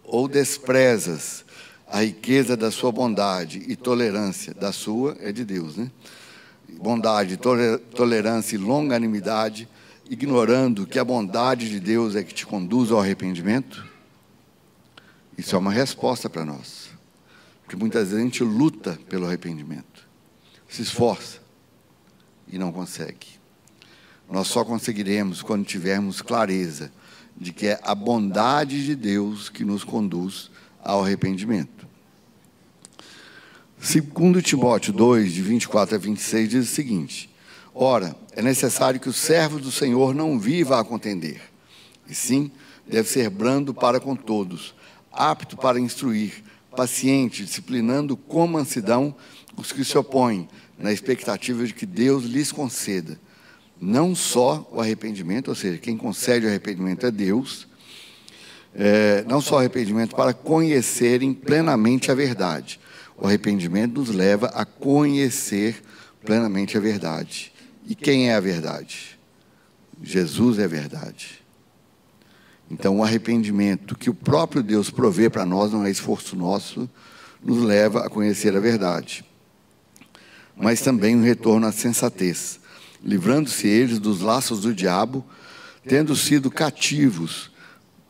[0.06, 1.44] ou desprezas
[1.88, 5.92] a riqueza da sua bondade e tolerância, da sua é de Deus, né?
[6.82, 7.38] Bondade,
[7.96, 9.68] tolerância e longanimidade,
[10.10, 13.86] ignorando que a bondade de Deus é que te conduz ao arrependimento?
[15.38, 16.90] Isso é uma resposta para nós.
[17.64, 20.08] Porque muitas vezes a gente luta pelo arrependimento,
[20.68, 21.40] se esforça
[22.48, 23.28] e não consegue.
[24.30, 26.92] Nós só conseguiremos quando tivermos clareza
[27.38, 30.50] de que é a bondade de Deus que nos conduz
[30.84, 31.86] ao arrependimento.
[33.80, 37.30] Segundo Timóteo 2, de 24 a 26, diz o seguinte:
[37.74, 41.42] Ora, é necessário que o servo do Senhor não viva a contender,
[42.08, 42.52] e sim
[42.88, 44.74] deve ser brando para com todos,
[45.12, 46.44] apto para instruir,
[46.76, 49.16] paciente, disciplinando com mansidão
[49.58, 53.20] os que se opõem, na expectativa de que Deus lhes conceda
[53.80, 57.68] não só o arrependimento, ou seja, quem concede o arrependimento é Deus,
[58.74, 62.80] é, não só o arrependimento para conhecerem plenamente a verdade.
[63.18, 65.82] O arrependimento nos leva a conhecer
[66.26, 67.54] plenamente a verdade.
[67.86, 69.18] E quem é a verdade?
[70.02, 71.44] Jesus é a verdade.
[72.70, 76.90] Então, o arrependimento que o próprio Deus provê para nós, não é esforço nosso,
[77.44, 79.24] nos leva a conhecer a verdade.
[80.58, 82.60] Mas também um retorno à sensatez
[83.06, 85.24] livrando-se eles dos laços do diabo,
[85.88, 87.52] tendo sido cativos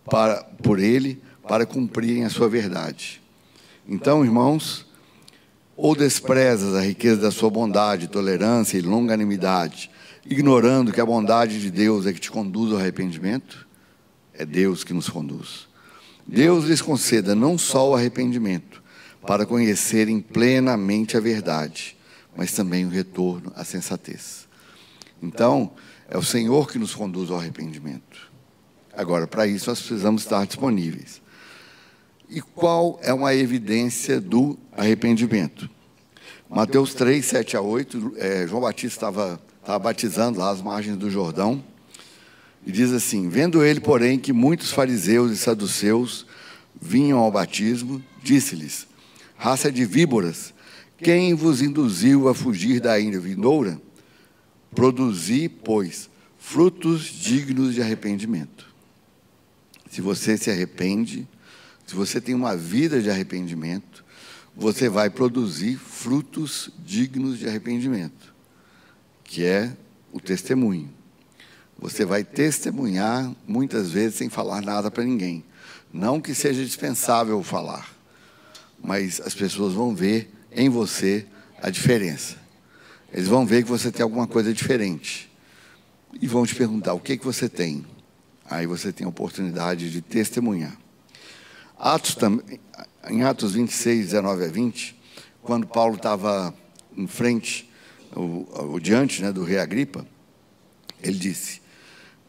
[0.09, 3.21] para, por ele para cumprirem a sua verdade.
[3.87, 4.85] Então, irmãos,
[5.75, 9.91] ou desprezas a riqueza da sua bondade, tolerância e longanimidade,
[10.25, 13.67] ignorando que a bondade de Deus é que te conduz ao arrependimento?
[14.33, 15.67] É Deus que nos conduz.
[16.25, 18.81] Deus lhes conceda não só o arrependimento,
[19.27, 21.97] para conhecerem plenamente a verdade,
[22.35, 24.45] mas também o retorno à sensatez.
[25.21, 25.71] Então,
[26.09, 28.31] é o Senhor que nos conduz ao arrependimento.
[28.93, 31.21] Agora, para isso, nós precisamos estar disponíveis.
[32.29, 35.69] E qual é uma evidência do arrependimento?
[36.49, 39.39] Mateus 3, 7 a 8, é, João Batista estava,
[39.81, 41.63] batizando lá às margens do Jordão,
[42.65, 46.25] e diz assim: Vendo ele, porém, que muitos fariseus e saduceus
[46.79, 48.87] vinham ao batismo, disse-lhes:
[49.35, 50.53] Raça de víboras,
[50.97, 53.79] quem vos induziu a fugir da ira vindoura?
[54.75, 58.67] Produzir, pois, frutos dignos de arrependimento.
[59.89, 61.27] Se você se arrepende,
[61.87, 64.03] se você tem uma vida de arrependimento,
[64.55, 68.33] você vai produzir frutos dignos de arrependimento,
[69.23, 69.75] que é
[70.11, 70.89] o testemunho.
[71.77, 75.43] Você vai testemunhar muitas vezes sem falar nada para ninguém.
[75.91, 77.89] Não que seja dispensável falar,
[78.81, 81.25] mas as pessoas vão ver em você
[81.61, 82.44] a diferença.
[83.13, 85.31] Eles vão ver que você tem alguma coisa diferente.
[86.21, 87.85] E vão te perguntar: o que, que você tem?
[88.49, 90.77] Aí você tem a oportunidade de testemunhar.
[91.77, 92.15] Atos,
[93.09, 94.95] em Atos 26, 19 a 20,
[95.41, 96.53] quando Paulo estava
[96.95, 97.69] em frente,
[98.15, 100.05] o, o diante né, do rei Agripa,
[101.01, 101.61] ele disse: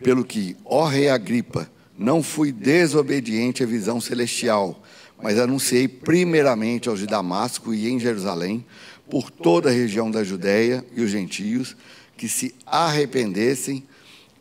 [0.03, 4.83] Pelo que, ó rei Agripa, não fui desobediente à visão celestial,
[5.23, 8.67] mas anunciei primeiramente aos de Damasco e em Jerusalém
[9.11, 11.77] por toda a região da Judéia e os gentios
[12.17, 13.87] que se arrependessem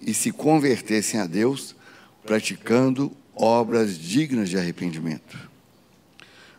[0.01, 1.75] e se convertessem a Deus,
[2.25, 5.37] praticando obras dignas de arrependimento.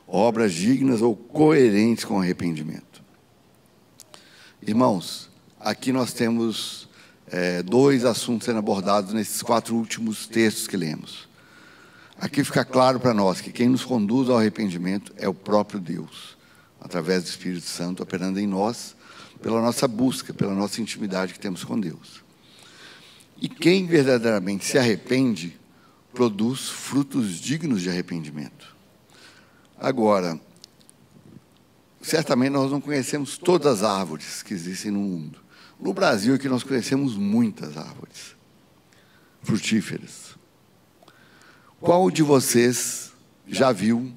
[0.06, 3.02] Obras dignas ou coerentes com arrependimento.
[4.62, 6.88] Irmãos, aqui nós temos
[7.28, 11.28] é, dois assuntos sendo abordados nesses quatro últimos textos que lemos.
[12.18, 16.35] Aqui fica claro para nós que quem nos conduz ao arrependimento é o próprio Deus
[16.86, 18.96] através do Espírito Santo operando em nós,
[19.42, 22.22] pela nossa busca, pela nossa intimidade que temos com Deus.
[23.38, 25.58] E quem verdadeiramente se arrepende,
[26.14, 28.74] produz frutos dignos de arrependimento.
[29.76, 30.40] Agora,
[32.00, 35.40] certamente nós não conhecemos todas as árvores que existem no mundo.
[35.78, 38.36] No Brasil é que nós conhecemos muitas árvores
[39.42, 40.36] frutíferas.
[41.80, 43.12] Qual de vocês
[43.46, 44.10] já viu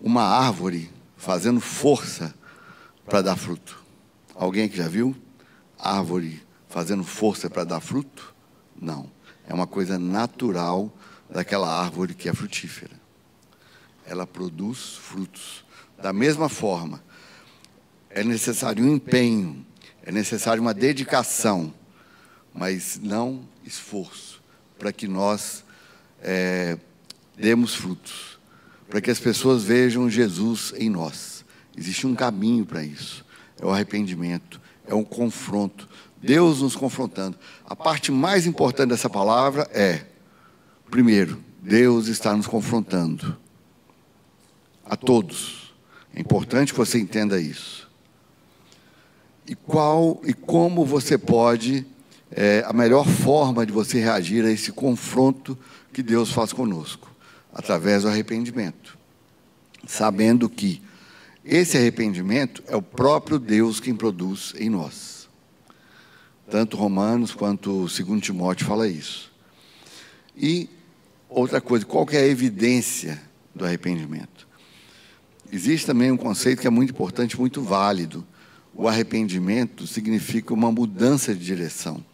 [0.00, 0.94] uma árvore
[1.26, 2.32] fazendo força
[3.04, 3.82] para dar fruto.
[4.32, 5.16] Alguém que já viu
[5.76, 8.32] árvore fazendo força para dar fruto?
[8.80, 9.10] Não.
[9.44, 10.96] É uma coisa natural
[11.28, 12.94] daquela árvore que é frutífera.
[14.06, 15.64] Ela produz frutos.
[16.00, 17.02] Da mesma forma,
[18.08, 19.66] é necessário um empenho,
[20.04, 21.74] é necessário uma dedicação,
[22.54, 24.40] mas não esforço,
[24.78, 25.64] para que nós
[26.22, 26.78] é,
[27.36, 28.35] demos frutos
[28.88, 31.44] para que as pessoas vejam Jesus em nós.
[31.76, 33.24] Existe um caminho para isso.
[33.60, 35.88] É o arrependimento, é um confronto.
[36.22, 37.38] Deus nos confrontando.
[37.64, 40.06] A parte mais importante dessa palavra é,
[40.90, 43.36] primeiro, Deus está nos confrontando.
[44.84, 45.74] a todos.
[46.14, 47.90] É importante que você entenda isso.
[49.46, 51.84] E qual e como você pode
[52.30, 55.58] é, a melhor forma de você reagir a esse confronto
[55.92, 57.10] que Deus faz conosco,
[57.56, 58.98] através do arrependimento,
[59.86, 60.82] sabendo que
[61.42, 65.26] esse arrependimento é o próprio Deus quem produz em nós.
[66.50, 69.32] Tanto Romanos quanto o 2 Timóteo fala isso.
[70.36, 70.68] E
[71.30, 73.22] outra coisa, qual é a evidência
[73.54, 74.46] do arrependimento?
[75.50, 78.26] Existe também um conceito que é muito importante, muito válido.
[78.74, 82.04] O arrependimento significa uma mudança de direção.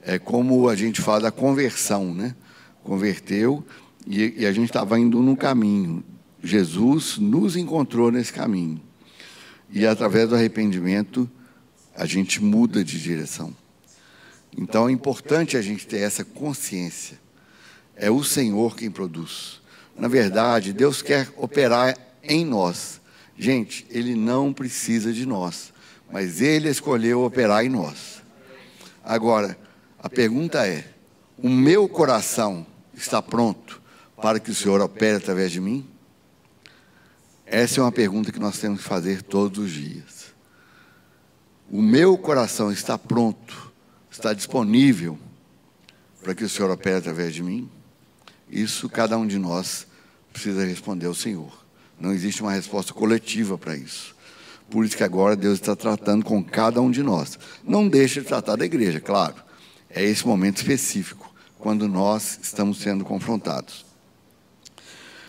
[0.00, 2.34] É como a gente fala da conversão, né?
[2.82, 3.62] Converteu
[4.06, 6.04] e, e a gente estava indo num caminho.
[6.42, 8.80] Jesus nos encontrou nesse caminho.
[9.70, 11.28] E através do arrependimento,
[11.96, 13.54] a gente muda de direção.
[14.56, 17.18] Então é importante a gente ter essa consciência.
[17.96, 19.60] É o Senhor quem produz.
[19.96, 23.00] Na verdade, Deus quer operar em nós.
[23.38, 25.72] Gente, Ele não precisa de nós,
[26.12, 28.22] mas Ele escolheu operar em nós.
[29.02, 29.58] Agora,
[29.98, 30.84] a pergunta é:
[31.38, 33.82] o meu coração está pronto
[34.24, 35.86] para que o Senhor opere através de mim?
[37.44, 40.32] Essa é uma pergunta que nós temos que fazer todos os dias.
[41.70, 43.70] O meu coração está pronto,
[44.10, 45.18] está disponível
[46.22, 47.68] para que o Senhor opere através de mim?
[48.50, 49.86] Isso cada um de nós
[50.32, 51.62] precisa responder ao Senhor.
[52.00, 54.16] Não existe uma resposta coletiva para isso.
[54.70, 57.38] Por isso que agora Deus está tratando com cada um de nós.
[57.62, 59.36] Não deixe de tratar da igreja, claro.
[59.90, 63.84] É esse momento específico, quando nós estamos sendo confrontados.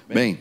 [0.08, 0.38] Bem,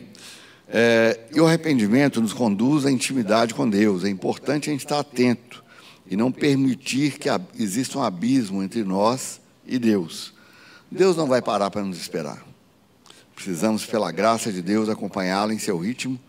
[0.67, 4.03] é, e o arrependimento nos conduz à intimidade com Deus.
[4.03, 5.63] É importante a gente estar atento
[6.05, 10.33] e não permitir que exista um abismo entre nós e Deus.
[10.91, 12.45] Deus não vai parar para nos esperar.
[13.35, 16.19] Precisamos, pela graça de Deus, acompanhá-lo em seu ritmo,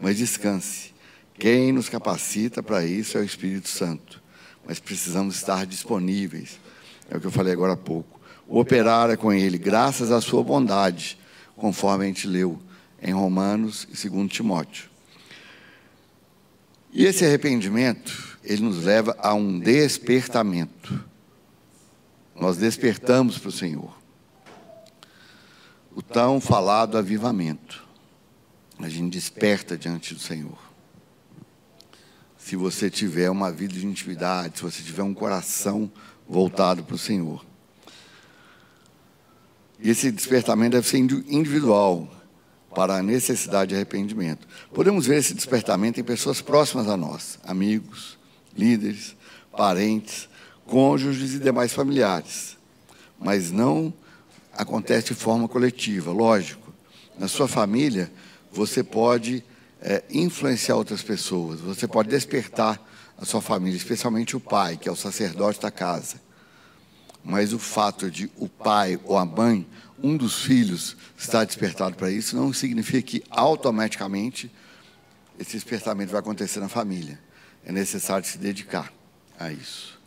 [0.00, 0.92] mas descanse.
[1.38, 4.22] Quem nos capacita para isso é o Espírito Santo.
[4.66, 6.60] Mas precisamos estar disponíveis.
[7.10, 8.20] É o que eu falei agora há pouco.
[8.46, 11.18] Operar é com Ele, graças à sua bondade,
[11.56, 12.60] conforme a gente leu
[13.02, 14.88] em Romanos e 2 Timóteo.
[16.92, 21.02] E esse arrependimento, ele nos leva a um despertamento.
[22.38, 23.98] Nós despertamos para o Senhor.
[25.94, 27.82] O tão falado avivamento.
[28.78, 30.58] A gente desperta diante do Senhor.
[32.36, 35.90] Se você tiver uma vida de intimidade, se você tiver um coração
[36.28, 37.44] voltado para o Senhor.
[39.78, 42.21] E esse despertamento deve ser individual
[42.74, 44.46] para a necessidade de arrependimento.
[44.72, 48.18] Podemos ver esse despertamento em pessoas próximas a nós, amigos,
[48.56, 49.14] líderes,
[49.56, 50.28] parentes,
[50.66, 52.56] cônjuges e demais familiares.
[53.18, 53.92] Mas não
[54.52, 56.72] acontece de forma coletiva, lógico.
[57.18, 58.10] Na sua família,
[58.50, 59.44] você pode
[59.80, 62.80] é, influenciar outras pessoas, você pode despertar
[63.18, 66.20] a sua família, especialmente o pai, que é o sacerdote da casa.
[67.24, 69.66] Mas o fato de o pai ou a mãe
[70.02, 74.50] um dos filhos está despertado para isso, não significa que automaticamente
[75.38, 77.18] esse despertamento vai acontecer na família.
[77.64, 78.92] É necessário se dedicar
[79.38, 80.00] a isso.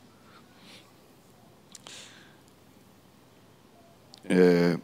[4.27, 4.77] É,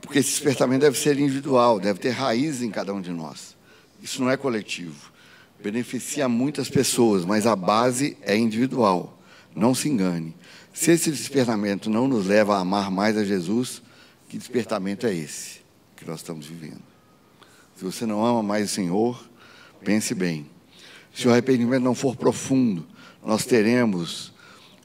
[0.00, 3.56] porque esse despertamento deve ser individual, deve ter raiz em cada um de nós.
[4.00, 5.12] Isso não é coletivo.
[5.60, 9.20] Beneficia muitas pessoas, mas a base é individual.
[9.54, 10.34] Não se engane.
[10.76, 13.80] Se esse despertamento não nos leva a amar mais a Jesus,
[14.28, 15.60] que despertamento é esse
[15.96, 16.82] que nós estamos vivendo?
[17.74, 19.26] Se você não ama mais o Senhor,
[19.82, 20.46] pense bem.
[21.14, 22.86] Se o arrependimento não for profundo,
[23.24, 24.34] nós teremos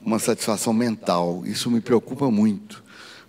[0.01, 1.43] uma satisfação mental.
[1.45, 2.81] Isso me preocupa muito,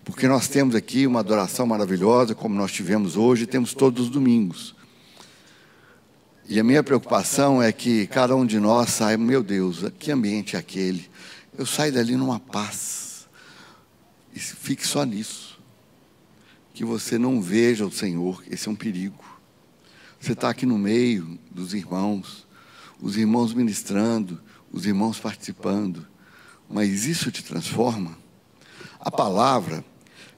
[0.05, 4.73] porque nós temos aqui uma adoração maravilhosa, como nós tivemos hoje, temos todos os domingos.
[6.49, 10.55] E a minha preocupação é que cada um de nós saiba, meu Deus, que ambiente
[10.55, 11.11] é aquele?
[11.57, 13.29] Eu saio dali numa paz.
[14.35, 15.61] E fique só nisso.
[16.73, 19.23] Que você não veja o Senhor, esse é um perigo.
[20.19, 22.47] Você está aqui no meio dos irmãos,
[23.01, 24.41] os irmãos ministrando,
[24.71, 26.07] os irmãos participando,
[26.71, 28.17] mas isso te transforma.
[29.01, 29.85] A palavra,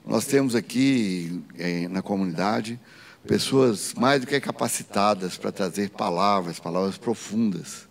[0.05, 2.79] nós temos aqui é, na comunidade
[3.25, 7.84] pessoas mais do que capacitadas para trazer palavras, palavras profundas.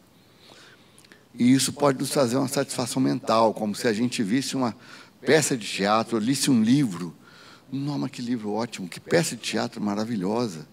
[1.36, 4.74] E isso pode nos trazer uma satisfação mental, como se a gente visse uma
[5.20, 7.14] peça de teatro, lisse um livro.
[7.72, 10.66] Nossa, que livro ótimo, que peça de teatro maravilhosa.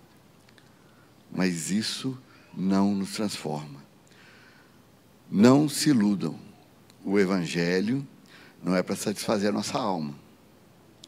[1.32, 2.18] Mas isso
[2.56, 3.82] não nos transforma.
[5.32, 6.38] Não se iludam.
[7.04, 8.06] O Evangelho
[8.64, 10.14] não é para satisfazer a nossa alma.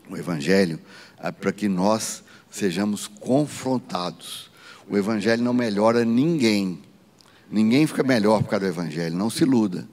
[0.09, 0.79] O Evangelho
[1.19, 4.49] é para que nós sejamos confrontados.
[4.89, 6.81] O Evangelho não melhora ninguém.
[7.53, 9.87] Ninguém fica melhor por causa do Evangelho, não se iluda.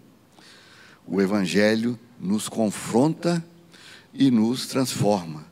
[1.06, 3.44] O Evangelho nos confronta
[4.14, 5.44] e nos transforma.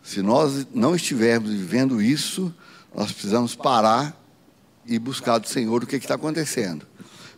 [0.00, 2.54] Se nós não estivermos vivendo isso,
[2.94, 4.16] nós precisamos parar
[4.86, 6.86] e buscar do Senhor o que está acontecendo.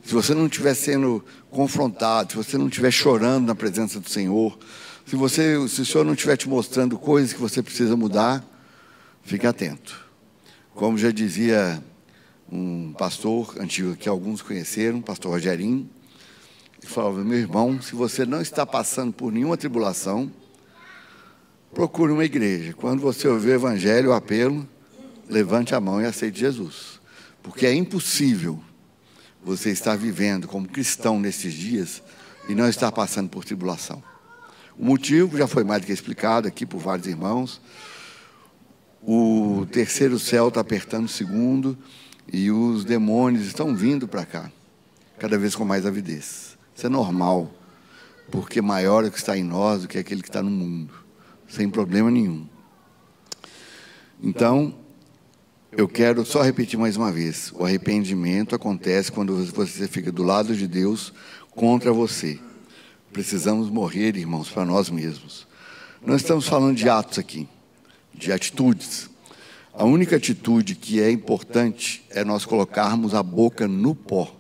[0.05, 4.59] Se você não estiver sendo confrontado, se você não estiver chorando na presença do Senhor,
[5.07, 8.45] se, você, se o Senhor não estiver te mostrando coisas que você precisa mudar,
[9.23, 9.99] fique atento.
[10.75, 11.83] Como já dizia
[12.51, 15.89] um pastor antigo que alguns conheceram, pastor Rogerinho,
[16.83, 20.31] ele falava: meu irmão, se você não está passando por nenhuma tribulação,
[21.73, 22.73] procure uma igreja.
[22.73, 24.69] Quando você ouvir o evangelho, o apelo,
[25.29, 27.01] levante a mão e aceite Jesus.
[27.43, 28.61] Porque é impossível
[29.43, 32.03] você estar vivendo como cristão nesses dias
[32.49, 34.03] e não estar passando por tribulação.
[34.77, 37.61] O motivo já foi mais do que explicado aqui por vários irmãos.
[39.03, 41.79] O terceiro céu está apertando o segundo
[42.33, 44.51] e os demônios estão vindo para cá,
[45.19, 46.57] cada vez com mais avidez.
[46.75, 47.53] Isso é normal,
[48.31, 50.95] porque maior é o que está em nós do que aquele que está no mundo,
[51.49, 52.47] sem problema nenhum.
[54.23, 54.75] Então,
[55.73, 60.55] eu quero só repetir mais uma vez: o arrependimento acontece quando você fica do lado
[60.55, 61.13] de Deus
[61.51, 62.39] contra você.
[63.13, 65.47] Precisamos morrer, irmãos, para nós mesmos.
[66.05, 67.49] Não estamos falando de atos aqui,
[68.15, 69.11] de atitudes.
[69.73, 74.35] A única atitude que é importante é nós colocarmos a boca no pó.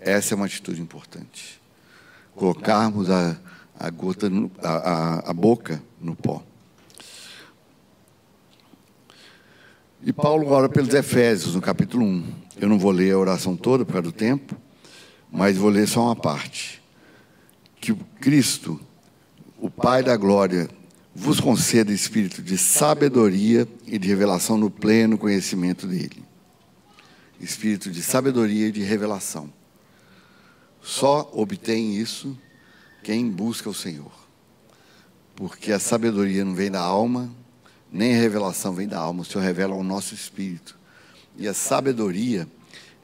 [0.00, 1.60] Essa é uma atitude importante.
[2.34, 3.36] Colocarmos a,
[3.78, 6.42] a, gota no, a, a, boca no pó.
[10.02, 12.24] E Paulo ora pelos Efésios, no capítulo 1.
[12.60, 14.56] Eu não vou ler a oração toda por causa do tempo,
[15.30, 16.82] mas vou ler só uma parte.
[17.80, 18.80] Que Cristo,
[19.56, 20.68] o Pai da glória,
[21.14, 26.24] vos conceda espírito de sabedoria e de revelação no pleno conhecimento dele.
[27.38, 29.52] Espírito de sabedoria e de revelação.
[30.80, 32.36] Só obtém isso
[33.02, 34.12] quem busca o Senhor.
[35.36, 37.30] Porque a sabedoria não vem da alma,
[37.90, 40.78] nem a revelação vem da alma, o Senhor revela ao nosso espírito.
[41.36, 42.48] E a sabedoria,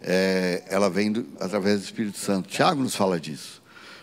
[0.00, 2.48] é, ela vem do, através do Espírito Santo.
[2.48, 3.62] Tiago nos fala disso.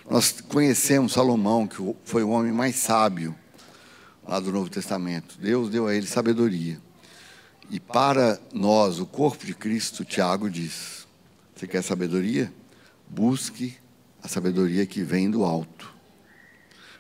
[0.10, 3.36] Nós conhecemos Salomão, que foi o homem mais sábio
[4.28, 5.38] lá do Novo Testamento.
[5.40, 6.80] Deus deu a ele sabedoria.
[7.70, 11.08] E para nós, o corpo de Cristo, Tiago diz:
[11.56, 12.52] Você quer sabedoria?
[13.08, 13.76] Busque
[14.22, 15.94] a sabedoria que vem do alto.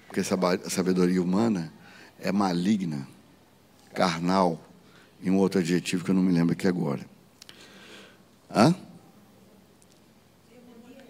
[0.08, 1.74] Porque a sabedoria humana
[2.20, 3.08] é maligna
[3.94, 4.62] carnal
[5.22, 7.06] e um outro adjetivo que eu não me lembro aqui agora.
[8.54, 8.76] Hã?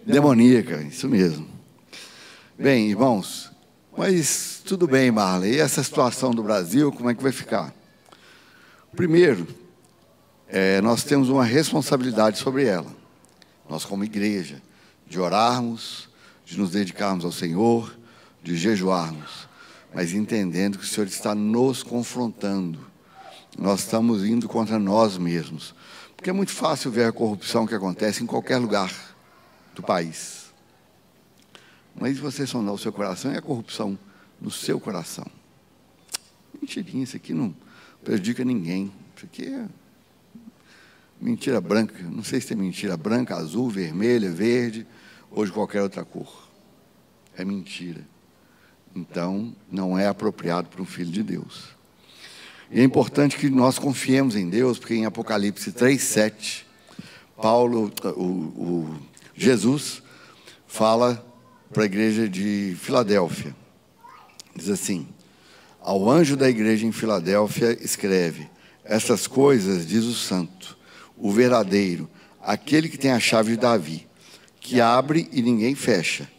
[0.06, 1.48] Demoníaca, isso mesmo.
[2.58, 3.52] Bem, irmãos,
[3.96, 5.54] mas tudo bem, Marley.
[5.54, 7.74] E essa situação do Brasil, como é que vai ficar?
[8.94, 9.46] Primeiro,
[10.48, 12.90] é, nós temos uma responsabilidade sobre ela.
[13.68, 14.62] Nós, como igreja,
[15.06, 16.08] de orarmos,
[16.44, 17.96] de nos dedicarmos ao Senhor,
[18.42, 19.46] de jejuarmos
[19.96, 22.78] mas entendendo que o Senhor está nos confrontando.
[23.58, 25.74] Nós estamos indo contra nós mesmos.
[26.14, 28.92] Porque é muito fácil ver a corrupção que acontece em qualquer lugar
[29.74, 30.45] do país.
[31.98, 33.98] Mas você sondar o seu coração e a corrupção
[34.40, 35.26] no seu coração.
[36.60, 37.54] Mentirinha, isso aqui não
[38.04, 38.92] prejudica ninguém.
[39.16, 39.66] Isso aqui é
[41.20, 42.02] mentira branca.
[42.02, 44.86] Não sei se tem mentira branca, azul, vermelha, verde
[45.30, 46.48] ou de qualquer outra cor.
[47.36, 48.04] É mentira
[48.96, 51.76] então não é apropriado para um filho de Deus.
[52.70, 56.64] E é importante que nós confiemos em Deus, porque em Apocalipse 3,7,
[57.36, 58.96] Paulo, o, o,
[59.34, 60.02] Jesus,
[60.66, 61.24] fala
[61.72, 63.54] para a igreja de Filadélfia.
[64.54, 65.06] Diz assim:
[65.80, 68.48] Ao anjo da igreja em Filadélfia, escreve:
[68.84, 70.76] Essas coisas diz o santo,
[71.16, 72.08] o verdadeiro,
[72.42, 74.06] aquele que tem a chave de Davi,
[74.60, 76.30] que abre e ninguém fecha,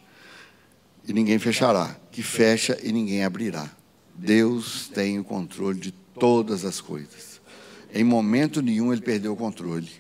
[1.07, 3.69] e ninguém fechará que fecha e ninguém abrirá.
[4.15, 7.39] Deus tem o controle de todas as coisas.
[7.93, 9.91] Em momento nenhum ele perdeu o controle.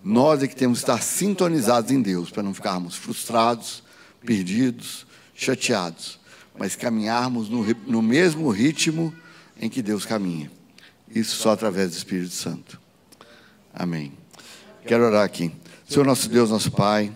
[0.00, 3.82] Nós é que temos que estar sintonizados em Deus para não ficarmos frustrados,
[4.24, 6.18] perdidos, chateados,
[6.58, 9.14] mas caminharmos no, no mesmo ritmo
[9.60, 10.50] em que Deus caminha.
[11.08, 12.80] Isso só através do Espírito Santo.
[13.72, 14.12] Amém.
[14.86, 15.52] Quero orar aqui.
[15.88, 17.12] Senhor nosso Deus, nosso Pai,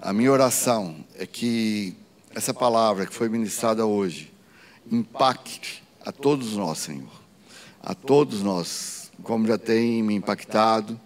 [0.00, 1.96] a minha oração é que
[2.34, 4.32] essa palavra que foi ministrada hoje
[4.90, 7.10] impacte a todos nós, Senhor.
[7.82, 10.98] A todos nós, como já tem me impactado,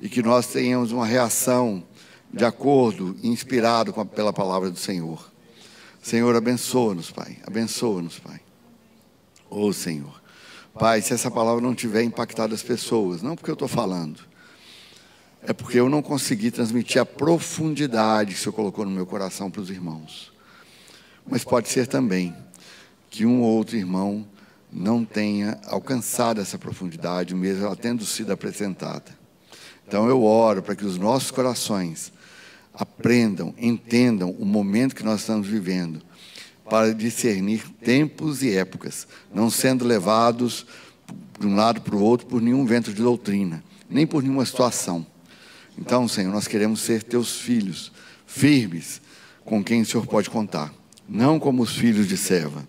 [0.00, 1.82] e que nós tenhamos uma reação
[2.34, 5.30] de acordo, inspirado pela palavra do Senhor.
[6.02, 7.38] Senhor, abençoa-nos, Pai.
[7.46, 8.40] Abençoa-nos, Pai.
[9.48, 10.20] Ô oh, Senhor,
[10.76, 14.20] Pai, se essa palavra não tiver impactado as pessoas, não porque eu estou falando,
[15.42, 19.48] é porque eu não consegui transmitir a profundidade que o Senhor colocou no meu coração
[19.48, 20.32] para os irmãos.
[21.24, 22.34] Mas pode ser também
[23.10, 24.26] que um ou outro irmão
[24.72, 29.16] não tenha alcançado essa profundidade, mesmo ela tendo sido apresentada.
[29.86, 32.12] Então eu oro para que os nossos corações
[32.74, 36.02] aprendam, entendam o momento que nós estamos vivendo,
[36.68, 40.66] para discernir tempos e épocas, não sendo levados
[41.38, 45.06] de um lado para o outro por nenhum vento de doutrina, nem por nenhuma situação.
[45.78, 47.92] Então, Senhor, nós queremos ser teus filhos,
[48.26, 49.00] firmes,
[49.44, 50.72] com quem o Senhor pode contar,
[51.08, 52.66] não como os filhos de Seva,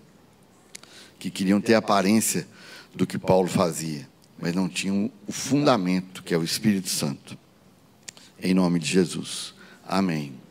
[1.17, 2.47] que queriam ter a aparência
[2.93, 7.37] do que Paulo fazia, mas não tinham o fundamento que é o Espírito Santo.
[8.41, 9.54] Em nome de Jesus.
[9.87, 10.44] Amém.